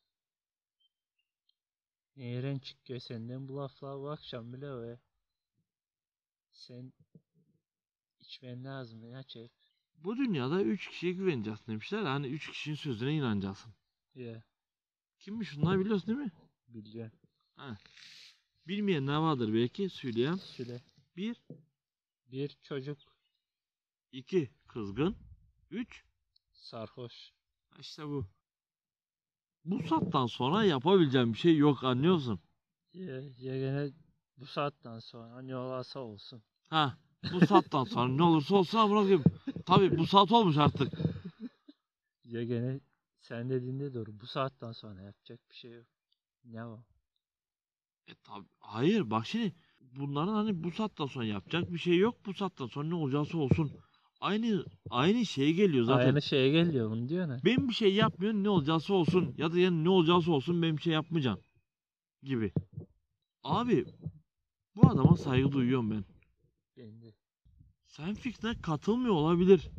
[2.15, 4.99] Nereden çıkıyor senden bu laflar bu akşam bile ya.
[6.51, 6.93] Sen
[8.19, 9.51] içmen lazım ya çek.
[9.97, 12.03] Bu dünyada üç kişiye güveneceksin demişler.
[12.03, 13.73] Hani üç kişinin sözüne inanacaksın.
[14.15, 14.43] Ya
[15.19, 16.31] Kimmiş bunlar biliyorsun değil mi?
[16.67, 17.11] biliyorum.
[18.67, 20.37] Bilmeyen ne vardır belki söyleyeyim.
[20.37, 20.81] Süle.
[21.17, 21.41] Bir,
[22.31, 22.97] Bir çocuk
[24.11, 25.15] iki kızgın.
[25.71, 26.03] Üç,
[26.51, 27.31] sarhoş.
[27.79, 28.25] işte bu.
[29.65, 32.39] Bu saatten sonra yapabileceğim bir şey yok anlıyorsun.
[32.93, 33.91] Ya, ya gene
[34.37, 36.43] bu saatten sonra ne olursa olsun.
[36.69, 36.97] Ha,
[37.33, 39.23] bu saatten sonra ne olursa olsun bırakayım.
[39.65, 40.93] Tabii bu saat olmuş artık.
[42.25, 42.79] Ya gene
[43.23, 44.19] sen dediğinde doğru.
[44.19, 45.87] Bu saatten sonra yapacak bir şey yok.
[46.43, 46.83] Ne var?
[48.07, 52.25] E tabii, hayır bak şimdi bunların hani bu saatten sonra yapacak bir şey yok.
[52.25, 53.71] Bu saatten sonra ne olacaksa olsun.
[54.21, 56.05] Aynı aynı şeye geliyor zaten.
[56.05, 57.39] Aynı şeye geliyor bunu diyor ne?
[57.45, 60.81] Ben bir şey yapmıyorum ne olacaksa olsun ya da yani ne olacaksa olsun ben bir
[60.81, 61.39] şey yapmayacağım
[62.23, 62.53] gibi.
[63.43, 63.85] Abi
[64.75, 66.05] bu adama saygı duyuyorum ben.
[66.77, 67.13] Ben de.
[67.87, 69.69] Sen fikrine katılmıyor olabilir.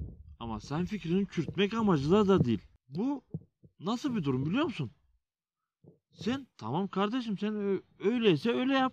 [0.41, 2.61] Ama sen fikrini çürütmek amacıyla da değil.
[2.95, 3.25] Bu
[3.81, 4.91] nasıl bir durum biliyor musun?
[6.13, 8.93] Sen tamam kardeşim sen öyleyse öyle yap.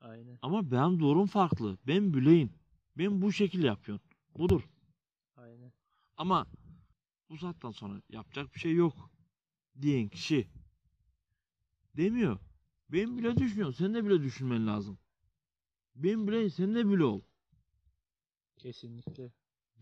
[0.00, 0.38] Aynen.
[0.42, 1.78] Ama benim durum farklı.
[1.86, 2.52] Ben büleyim.
[2.98, 4.04] Ben bu şekilde yapıyorum.
[4.38, 4.68] Budur.
[5.36, 5.72] Aynen.
[6.16, 6.46] Ama
[7.30, 9.10] bu saatten sonra yapacak bir şey yok
[9.80, 10.48] diyen kişi
[11.96, 12.38] demiyor.
[12.88, 13.74] Ben bile düşünüyorum.
[13.74, 14.98] Sen de bile düşünmen lazım.
[15.94, 17.20] Ben bile sen de bile ol.
[18.56, 19.32] Kesinlikle.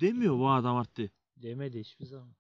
[0.00, 1.12] Demiyor bu adam artık.
[1.36, 2.34] Demedi hiçbir zaman.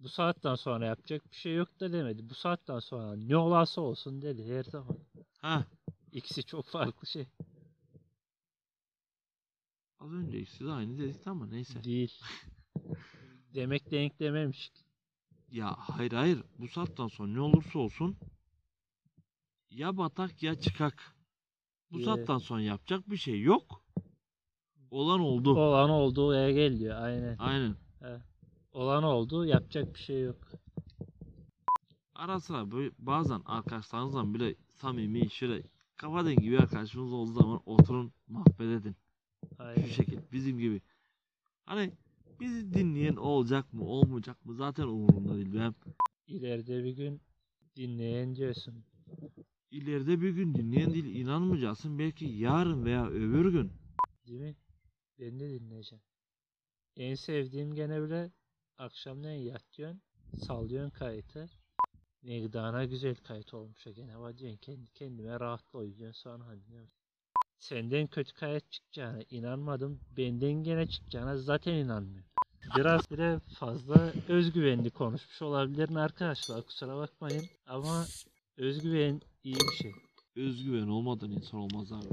[0.00, 2.30] Bu saatten sonra yapacak bir şey yok da demedi.
[2.30, 4.98] Bu saatten sonra ne olası olsun dedi her zaman.
[5.38, 5.66] Ha,
[6.12, 7.26] İkisi çok farklı şey.
[9.98, 11.84] az önce ikisi de aynı dedik ama neyse.
[11.84, 12.20] Değil.
[13.54, 14.72] Demek denk dememiş.
[15.50, 18.16] Ya hayır hayır bu saatten sonra ne olursa olsun
[19.70, 21.16] ya batak ya çıkak.
[21.90, 22.04] Bu Ye.
[22.04, 23.84] saatten sonra yapacak bir şey yok.
[24.90, 25.56] Olan oldu.
[25.56, 27.02] Olan olduğu yere geliyor.
[27.02, 27.36] Aynen.
[27.38, 27.76] Aynen.
[28.78, 29.44] Olan oldu.
[29.44, 30.48] Yapacak bir şey yok.
[32.14, 35.62] Ara sıra böyle bazen arkadaşlarınızla bile samimi şöyle
[35.96, 38.96] kafa dengi bir arkadaşınız olduğu zaman oturun muhabbet edin.
[39.58, 39.82] Aynen.
[39.82, 40.82] Şu şekil bizim gibi.
[41.64, 41.92] Hani
[42.40, 45.54] bizi dinleyen olacak mı olmayacak mı zaten umurumda değil.
[45.54, 45.74] Ben
[46.26, 47.20] İleride bir gün
[47.76, 48.84] dinleyen diyorsun.
[49.70, 51.98] ileride bir gün dinleyen değil inanmayacaksın.
[51.98, 53.72] Belki yarın veya öbür gün.
[54.26, 54.56] Değil mi?
[55.18, 56.02] Ben de dinleyeceğim.
[56.96, 58.32] En sevdiğim gene bile
[58.78, 60.02] akşamleyin yatıyorsun.
[60.46, 61.50] Sallıyorsun kayıtı.
[62.22, 66.92] Ne gıdana güzel kayıt olmuş ya gene var diyorsun kendi kendime rahatla uyuyorsun sonra dinliyorsun.
[67.58, 70.00] Senden kötü kayıt çıkacağına inanmadım.
[70.16, 72.28] Benden gene çıkacağına zaten inanmıyorum.
[72.76, 77.44] Biraz bile fazla özgüvenli konuşmuş olabilirim arkadaşlar kusura bakmayın.
[77.66, 78.06] Ama
[78.56, 79.92] özgüven iyi bir şey.
[80.36, 82.08] Özgüven olmadan insan olmaz abi.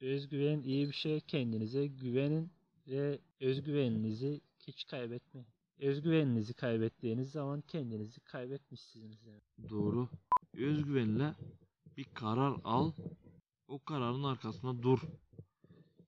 [0.00, 1.20] Özgüven iyi bir şey.
[1.20, 2.50] Kendinize güvenin
[2.88, 5.48] ve özgüveninizi hiç kaybetmeyin.
[5.78, 9.26] Özgüveninizi kaybettiğiniz zaman kendinizi kaybetmişsiniz.
[9.26, 9.70] Yani.
[9.70, 10.08] Doğru.
[10.54, 11.34] Özgüvenle
[11.96, 12.92] bir karar al.
[13.68, 15.00] O kararın arkasında dur.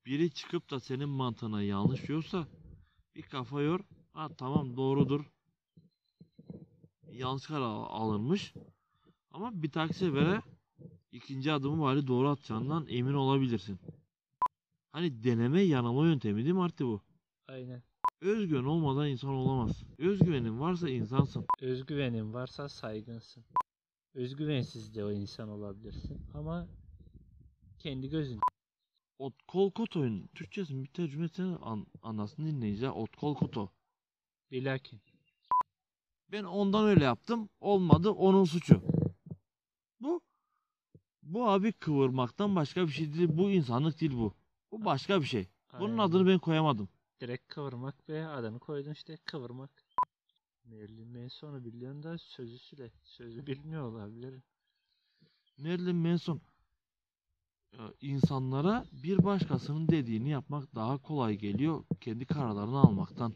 [0.07, 2.46] Biri çıkıp da senin mantığına yanlış diyorsa
[3.14, 3.81] bir kafa yor.
[4.12, 5.25] Ha tamam doğrudur.
[7.12, 8.55] Yanlış karar al- alınmış.
[9.31, 10.42] Ama bir dahaki sefere
[11.12, 13.79] ikinci adımı bari doğru atacağından emin olabilirsin.
[14.92, 17.01] Hani deneme yanılma yöntemi değil mi artık bu?
[17.48, 17.83] Aynen.
[18.21, 19.83] Özgüven olmadan insan olamaz.
[19.99, 21.47] Özgüvenin varsa insansın.
[21.61, 23.45] Özgüvenin varsa saygınsın.
[24.15, 26.21] Özgüvensiz de o insan olabilirsin.
[26.35, 26.69] Ama
[27.79, 28.41] kendi gözün.
[29.19, 32.88] Ot kol koto'nun Türkçesinin bir tercümesini an, anlasın dinleyiciler.
[32.88, 33.69] Ot kol koto.
[34.51, 35.01] Bilakin.
[36.33, 37.49] Ben ondan öyle yaptım.
[37.61, 38.83] Olmadı onun suçu.
[40.01, 40.21] Bu
[41.23, 43.29] bu abi kıvırmaktan başka bir şey değil.
[43.33, 44.35] Bu insanlık değil bu.
[44.73, 45.49] Bu başka bir şey.
[45.73, 45.99] Bunun Aynen.
[45.99, 46.88] adını ben koyamadım.
[47.23, 49.71] Direkt kıvırmak ve adını koydun işte kıvırmak.
[50.65, 52.91] Marilyn Manson'u biliyorsun da sözü süre.
[53.05, 54.43] Sözü bilmiyor olabilir.
[55.59, 56.41] Marilyn Manson
[57.73, 63.35] e, insanlara bir başkasının dediğini yapmak daha kolay geliyor kendi kararlarını almaktan.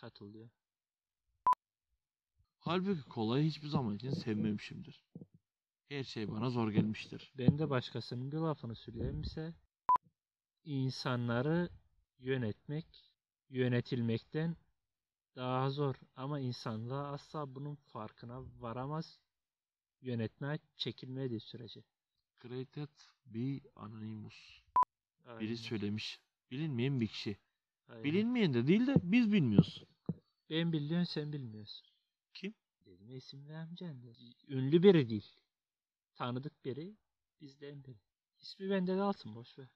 [0.00, 0.48] Katılıyor.
[2.58, 5.04] Halbuki kolayı hiçbir zaman için sevmemişimdir.
[5.88, 7.32] Her şey bana zor gelmiştir.
[7.38, 9.54] Ben de başkasının bir lafını söyleyeyim ise
[10.64, 11.70] insanları
[12.18, 13.12] yönetmek
[13.48, 14.56] yönetilmekten
[15.36, 19.18] daha zor ama insanlığa asla bunun farkına varamaz
[20.00, 21.82] yönetmeye çekilmediği sürece.
[22.42, 22.88] Created
[23.26, 24.60] by Anonymous.
[25.26, 26.20] Aynen, Biri söylemiş.
[26.50, 27.36] Bilinmeyen bir kişi.
[27.88, 28.04] aynen.
[28.04, 29.84] Bilinmeyen de değil de biz bilmiyoruz.
[30.50, 31.86] Ben biliyorum sen bilmiyorsun.
[32.34, 32.54] Kim?
[32.86, 34.12] Dedim isim vermeyeceksin de.
[34.48, 35.32] Ünlü biri değil.
[36.14, 36.96] Tanıdık biri
[37.40, 37.98] bizden biri.
[38.40, 39.68] İsmi bende kalsın boş ver.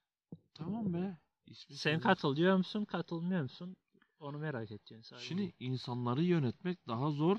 [0.53, 1.17] Tamam be.
[1.45, 1.99] İsmi Sen söyle.
[2.01, 3.75] katılıyor musun katılmıyor musun?
[4.19, 5.27] Onu merak ediyorsun sadece.
[5.27, 7.37] Şimdi insanları yönetmek daha zor.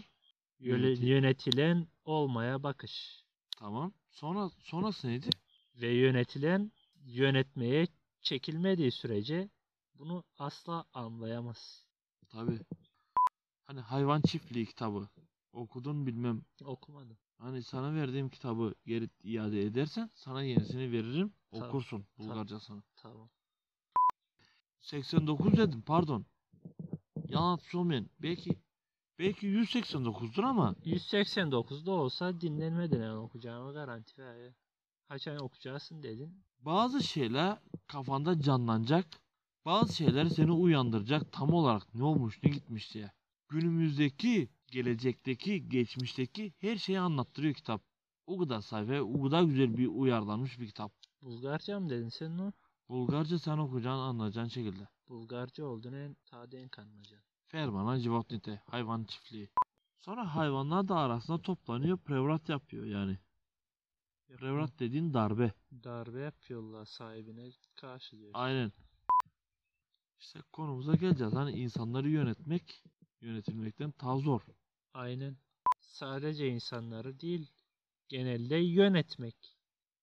[0.58, 1.06] Yöle- Yönetim.
[1.06, 3.24] yönetilen olmaya bakış
[3.58, 3.92] Tamam.
[4.10, 5.30] Sonra sonrası neydi?
[5.74, 6.72] ve yönetilen
[7.04, 7.86] yönetmeye
[8.22, 9.50] çekilmediği sürece
[9.94, 11.86] bunu asla anlayamaz.
[12.28, 12.58] Tabi.
[13.64, 15.08] Hani hayvan çiftliği kitabı.
[15.52, 16.42] Okudun bilmem.
[16.64, 17.16] Okumadım.
[17.38, 21.32] Hani sana verdiğim kitabı geri iade edersen sana yenisini veririm.
[21.50, 21.68] Tamam.
[21.68, 22.82] Okursun Bulgarcasını.
[22.96, 23.28] Tamam.
[24.82, 26.26] 89 dedim pardon.
[27.28, 28.10] Yalan olmayın.
[28.22, 28.58] Belki
[29.18, 34.52] belki 189'dur ama 189'da olsa dinlenmeden yani okuyacağımı garanti ver.
[35.08, 36.44] Kaç ay okuyacaksın dedin.
[36.60, 39.06] bazı şeyler kafanda canlanacak.
[39.64, 43.12] Bazı şeyler seni uyandıracak tam olarak ne olmuş ne gitmiş diye.
[43.48, 47.82] Günümüzdeki, gelecekteki, geçmişteki her şeyi anlattırıyor kitap.
[48.26, 50.92] O kadar sayfa, o kadar güzel bir uyarlanmış bir kitap.
[51.22, 52.52] Bulgarca mı dedin sen o?
[52.92, 54.88] Bulgarca sen okuyacağın anlayacağın şekilde.
[55.08, 57.22] Bulgarca olduğunu en tadı en kanmaca.
[57.46, 59.50] Fermana Civotnite, hayvan çiftliği.
[59.98, 63.18] Sonra hayvanlar da arasında toplanıyor, prevrat yapıyor yani.
[64.26, 65.52] Prevrat dediğin darbe.
[65.84, 68.30] Darbe yapıyorlar sahibine karşı diyor.
[68.34, 68.72] Aynen.
[70.20, 71.34] İşte konumuza geleceğiz.
[71.34, 72.84] Hani insanları yönetmek,
[73.20, 74.40] yönetilmekten daha zor.
[74.94, 75.36] Aynen.
[75.80, 77.52] Sadece insanları değil,
[78.08, 79.56] genelde yönetmek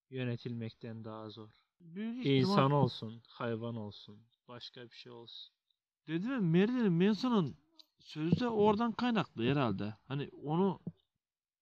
[0.09, 1.49] yönetilmekten daha zor.
[1.81, 5.53] Büyük ihtimal İnsan olsun, hayvan olsun, başka bir şey olsun.
[6.07, 7.57] dedim ya Marilyn Manson'ın
[7.99, 9.95] sözde oradan kaynaklı herhalde.
[10.07, 10.79] Hani onu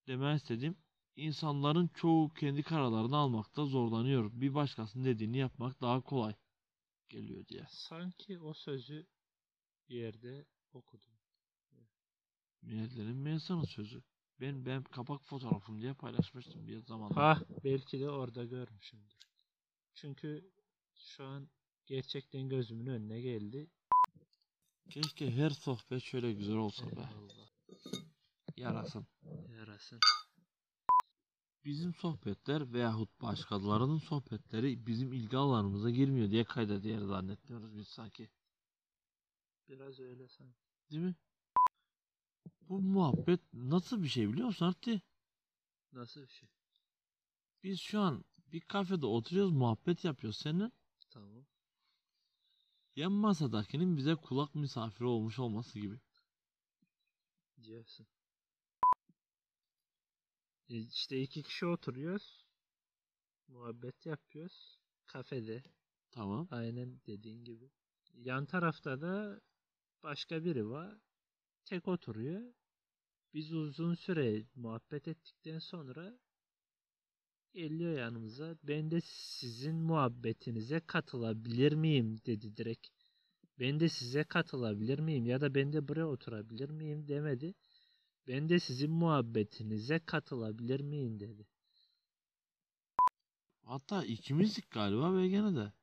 [0.07, 0.77] demek istediğim
[1.15, 4.31] insanların çoğu kendi kararlarını almakta zorlanıyor.
[4.33, 6.33] Bir başkasının dediğini yapmak daha kolay
[7.09, 7.65] geliyor diye.
[7.69, 9.05] Sanki o sözü
[9.89, 11.11] bir yerde okudum.
[12.61, 14.03] Milletlerin Mensa'nın sözü.
[14.41, 17.15] Ben ben kapak fotoğrafım diye paylaşmıştım bir zamanda.
[17.15, 19.16] Ha belki de orada görmüşümdür.
[20.01, 20.51] Çünkü
[20.95, 21.49] şu an
[21.85, 23.69] gerçekten gözümün önüne geldi.
[24.89, 27.09] Keşke her sohbet şöyle güzel olsa be.
[28.57, 29.07] Yarasın.
[29.49, 29.99] Yarasın.
[31.65, 38.29] Bizim sohbetler veyahut başkalarının sohbetleri bizim ilgi alanımıza girmiyor diye kayda değer zannetmiyoruz biz sanki.
[39.69, 40.59] Biraz öyle sanki.
[40.91, 41.15] Değil mi?
[42.61, 45.01] Bu muhabbet nasıl bir şey biliyor musun Arti?
[45.91, 46.49] Nasıl bir şey?
[47.63, 48.25] Biz şu an
[48.57, 50.71] bir kafede oturuyoruz muhabbet yapıyoruz seninle.
[51.09, 51.45] Tamam.
[52.95, 55.99] Yan masadakinin bize kulak misafiri olmuş olması gibi.
[57.63, 58.07] Diyorsun.
[60.69, 62.45] E İşte iki kişi oturuyoruz.
[63.47, 64.79] Muhabbet yapıyoruz.
[65.05, 65.63] Kafede.
[66.11, 66.47] Tamam.
[66.51, 67.71] Aynen dediğin gibi.
[68.13, 69.41] Yan tarafta da
[70.03, 70.97] başka biri var.
[71.65, 72.53] Tek oturuyor.
[73.33, 76.19] Biz uzun süre muhabbet ettikten sonra
[77.53, 78.55] geliyor yanımıza.
[78.63, 82.87] Ben de sizin muhabbetinize katılabilir miyim dedi direkt.
[83.59, 87.53] Ben de size katılabilir miyim ya da ben de buraya oturabilir miyim demedi.
[88.27, 91.47] Ben de sizin muhabbetinize katılabilir miyim dedi.
[93.63, 95.73] Hatta ikimizdik galiba ve gene de.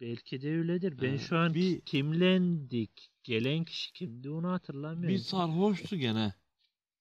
[0.00, 1.00] Belki de öyledir.
[1.02, 3.10] Ben Ee, şu an bir- kimlendik?
[3.24, 5.08] Gelen kişi kimdi onu hatırlamıyorum.
[5.08, 6.34] Bir sarhoştu gene.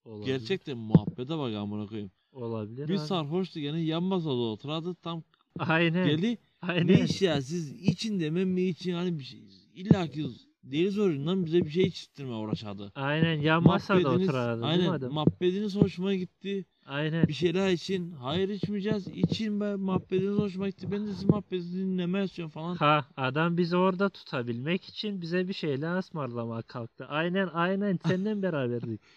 [0.04, 0.26] Olabilir.
[0.38, 2.12] Gerçekten muhabbete bak amına koyayım.
[2.32, 3.00] Olabilir Bir abi.
[3.08, 5.24] sarhoştu gene yan masada oturardı tam
[5.60, 6.08] Aynen.
[6.08, 6.38] geldi.
[6.62, 6.88] Aynen.
[6.88, 9.40] Ne iş ya siz için demem mi için hani bir şey
[9.76, 10.26] illa ki
[10.64, 12.92] deli zorundan bize bir şey içtirme uğraşadı.
[12.96, 15.14] Aynen yan masada Muhabbetiniz- oturardı değil mi aynen, adam?
[15.14, 16.66] Muhabbetiniz hoşuma gitti.
[16.86, 17.28] Aynen.
[17.28, 18.12] Bir şeyler için.
[18.12, 19.08] Hayır içmeyeceğiz.
[19.08, 20.92] İçin be muhabbetiniz hoşuma gitti.
[20.92, 22.76] Ben de sizin muhabbetinizi dinlemek istiyorum falan.
[22.76, 27.06] Ha adam bizi orada tutabilmek için bize bir şeyler ısmarlamaya kalktı.
[27.06, 29.02] Aynen aynen senden beraberdik.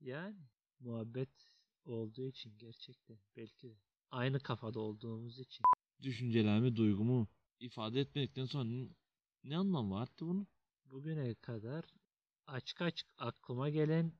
[0.00, 0.34] Yani
[0.80, 1.28] muhabbet
[1.88, 3.76] olduğu için gerçekten belki.
[4.10, 5.62] Aynı kafada olduğumuz için.
[6.02, 7.28] Düşüncelerimi, duygumu
[7.60, 8.88] ifade etmedikten sonra
[9.44, 10.46] ne anlam var ki bunun?
[10.84, 11.84] Bugüne kadar
[12.46, 14.12] açık açık aklıma gelen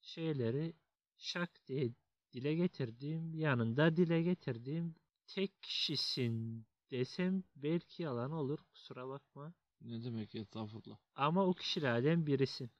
[0.00, 0.74] şeyleri
[1.18, 1.92] şak diye
[2.32, 4.94] dile getirdiğim, yanında dile getirdiğim
[5.26, 9.54] tek kişisin desem belki yalan olur kusura bakma.
[9.80, 10.98] Ne demek estağfurullah.
[11.14, 12.70] Ama o kişilerden birisin.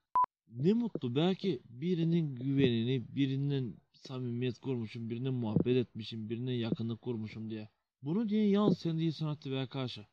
[0.47, 7.69] Ne mutlu belki birinin güvenini, birinden samimiyet kurmuşum, birine muhabbet etmişim, birine yakınlık kurmuşum diye.
[8.01, 10.05] Bunu diye yalnız sen değilsin Hattı veya karşı.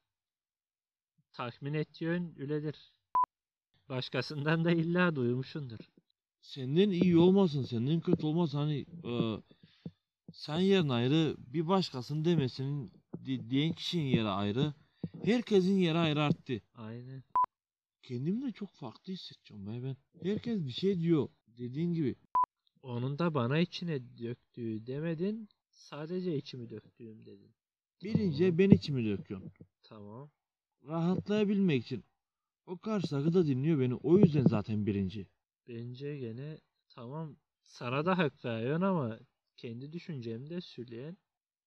[1.32, 2.92] Tahmin ettiğin öyledir.
[3.88, 5.78] Başkasından da illa duymuşsundur.
[6.40, 9.42] Senden iyi olmasın, senden kötü olmasın hani e,
[10.32, 12.92] sen yerin ayrı, bir başkasının demesinin
[13.24, 14.74] di- diyen kişinin yeri ayrı.
[15.24, 16.60] Herkesin yeri ayrı arttı.
[16.74, 17.22] Aynen.
[18.02, 19.96] Kendimi de çok farklı hissedeceğim be ben.
[20.28, 21.28] Herkes bir şey diyor.
[21.46, 22.16] Dediğin gibi.
[22.82, 25.48] Onun da bana içine döktüğü demedin.
[25.72, 27.54] Sadece içimi döktüğüm dedin.
[28.02, 29.52] Birinci ben içimi döküyorum.
[29.82, 30.30] Tamam.
[30.86, 32.04] Rahatlayabilmek için.
[32.66, 33.94] O karşıdaki da dinliyor beni.
[33.94, 35.26] O yüzden zaten birinci.
[35.68, 39.18] Bence gene tamam sana da hak veriyorsun ama
[39.56, 41.16] kendi düşüncemi de söyleyen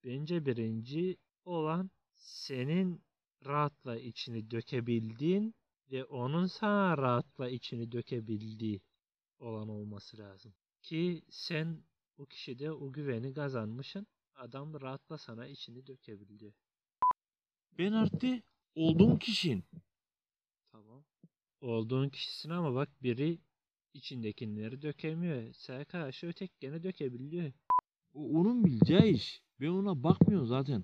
[0.04, 3.02] bence birinci olan senin
[3.46, 5.56] rahatla içini dökebildiğin
[5.92, 8.82] ve onun sana rahatla içini dökebildiği
[9.40, 10.54] olan olması lazım.
[10.82, 11.84] Ki sen
[12.18, 14.08] o kişide o güveni kazanmışsın.
[14.36, 16.54] Adam rahatla sana içini dökebiliyor.
[17.78, 18.42] Ben artı
[18.76, 19.64] olduğum kişiyim.
[20.72, 21.04] Tamam.
[21.62, 23.40] Olduğun kişisin ama bak biri
[23.94, 25.54] içindekileri dökemiyor.
[25.54, 27.52] Sana karşı ötek gene dökebiliyor.
[28.14, 29.42] O onun bileceği iş.
[29.60, 30.84] Ben ona bakmıyorum zaten.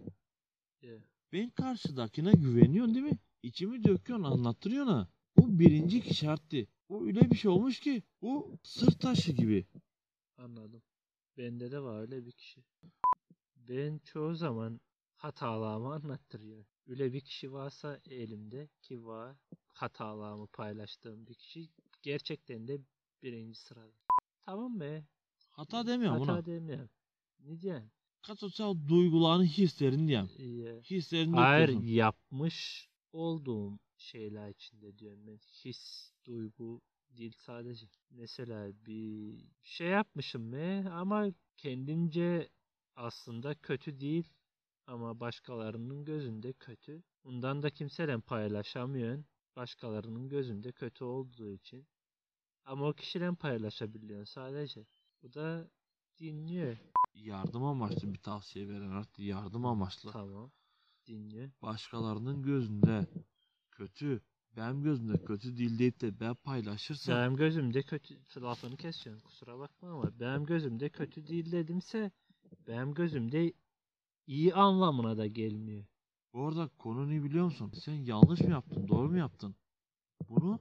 [0.82, 0.98] Ya.
[1.34, 3.18] Ben karşıdakine güveniyorsun değil mi?
[3.44, 5.08] İçimi döküyorsun anlattırıyorsun ha.
[5.42, 6.68] O birinci kişi arttı.
[6.90, 8.04] O öyle bir şey olmuş ki.
[8.22, 9.66] O sırt taşı gibi.
[10.38, 10.82] Anladım.
[11.38, 12.64] Bende de var öyle bir kişi.
[13.56, 14.80] Ben çoğu zaman
[15.16, 16.66] hatalarımı anlattırıyor.
[16.88, 19.36] Öyle bir kişi varsa elimde ki var
[19.78, 21.70] hatalarımı paylaştığım bir kişi
[22.02, 22.82] gerçekten de
[23.24, 23.92] birinci sırada.
[24.42, 25.06] Tamam be.
[25.50, 26.46] Hata demiyorum Hata ona.
[26.46, 26.90] demiyorum.
[27.40, 27.92] Ne diyorsun?
[28.22, 30.30] Katsal duygularını, hislerini diyeyim.
[30.38, 30.82] İyi.
[30.82, 35.38] Hislerini Hayır yapmış olduğum şeyler içinde diyorum ben.
[35.38, 37.88] His, duygu değil sadece.
[38.10, 42.50] Mesela bir şey yapmışım mı ama kendimce
[42.96, 44.34] aslında kötü değil
[44.88, 47.04] ama başkalarının gözünde kötü.
[47.24, 49.26] Bundan da kimseyle paylaşamıyorsun.
[49.56, 51.88] Başkalarının gözünde kötü olduğu için.
[52.66, 54.86] Ama o kişiden paylaşabiliyorsun sadece.
[55.24, 55.70] Bu da
[56.20, 56.78] dinliyor.
[57.14, 60.12] Yardım amaçlı bir tavsiye veren artık yardım amaçlı.
[60.12, 60.52] Tamam.
[61.08, 61.52] Dinliyor.
[61.62, 63.08] Başkalarının gözünde
[63.72, 64.22] kötü,
[64.58, 69.90] benim gözümde kötü değil deyip de ben paylaşırsam Benim gözümde kötü lafını kesiyorum kusura bakma
[69.90, 72.12] ama benim gözümde kötü değil dedimse
[72.68, 73.54] benim gözümde
[74.28, 75.86] iyi anlamına da gelmiyor.
[76.34, 77.72] Bu arada konu ne biliyor musun?
[77.86, 79.56] Sen yanlış mı yaptın, doğru mu yaptın?
[80.30, 80.60] Bunu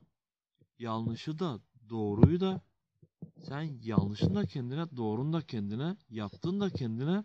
[0.78, 2.62] yanlışı da doğruyu da
[3.44, 7.24] sen yanlışın da kendine, doğrun da kendine, yaptığın da kendine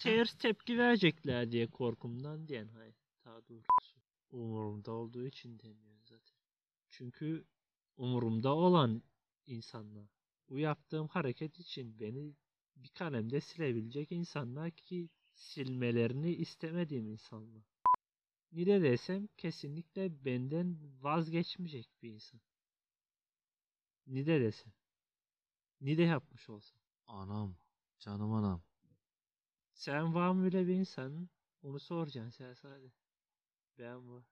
[0.00, 2.94] Ters tepki verecekler diye korkumdan diyen hayır.
[3.24, 3.66] Daha doğrusu
[4.32, 6.36] umurumda olduğu için demiyorum zaten.
[6.90, 7.44] Çünkü
[7.96, 9.02] umurumda olan
[9.46, 10.08] insanlar.
[10.48, 12.34] Bu yaptığım hareket için beni
[12.76, 17.62] bir kalemde silebilecek insanlar ki silmelerini istemediğim insanlar.
[18.52, 22.40] Ne de desem kesinlikle benden vazgeçmeyecek bir insan.
[24.06, 24.72] Ne de desem.
[25.80, 26.80] Ne de yapmış olsam.
[27.06, 27.56] anam,
[27.98, 28.62] canım anam.
[29.74, 31.30] Sen var mı öyle bir insanın?
[31.62, 33.01] Onu soracaksın sen sadece.
[33.78, 34.24] Ben var.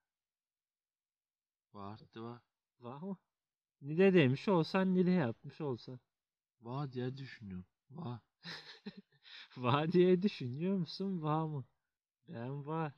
[1.73, 2.41] Vardı var.
[2.79, 3.17] Var mı?
[3.81, 5.99] Ne de demiş olsan ne de yapmış olsan.
[6.61, 7.65] Var diye düşünüyorum.
[7.91, 8.19] Var.
[9.57, 11.21] Var diye düşünüyor musun?
[11.23, 11.65] Var mı?
[12.29, 12.93] Ben var.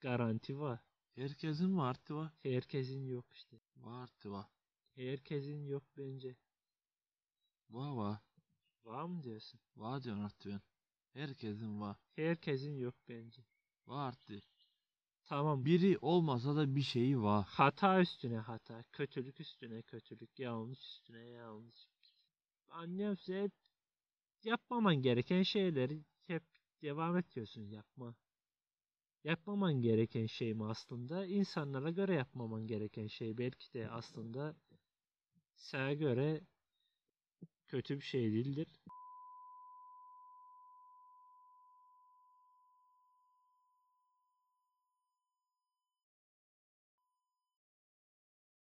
[0.00, 0.80] Garanti var.
[1.14, 2.32] Herkesin vardı var.
[2.42, 3.60] Herkesin yok işte.
[3.76, 4.46] Vardı var.
[4.96, 6.36] Herkesin yok bence.
[7.70, 8.18] Var var.
[8.84, 9.60] Var mı diyorsun?
[9.76, 10.60] Var diyorsun artık ben.
[11.14, 11.96] Herkesin var.
[12.16, 13.42] Herkesin yok bence.
[13.86, 14.40] Vardı.
[15.28, 15.64] Tamam.
[15.64, 17.44] Biri olmasa da bir şeyi var.
[17.48, 21.88] Hata üstüne hata, kötülük üstüne kötülük, yanlış üstüne yanlış.
[22.68, 23.52] Annem hep
[24.44, 26.42] yapmaman gereken şeyleri hep
[26.82, 28.14] devam ediyorsun yapma.
[29.24, 31.26] Yapmaman gereken şey mi aslında?
[31.26, 33.38] İnsanlara göre yapmaman gereken şey.
[33.38, 34.56] Belki de aslında
[35.56, 36.40] sana göre
[37.66, 38.68] kötü bir şey değildir.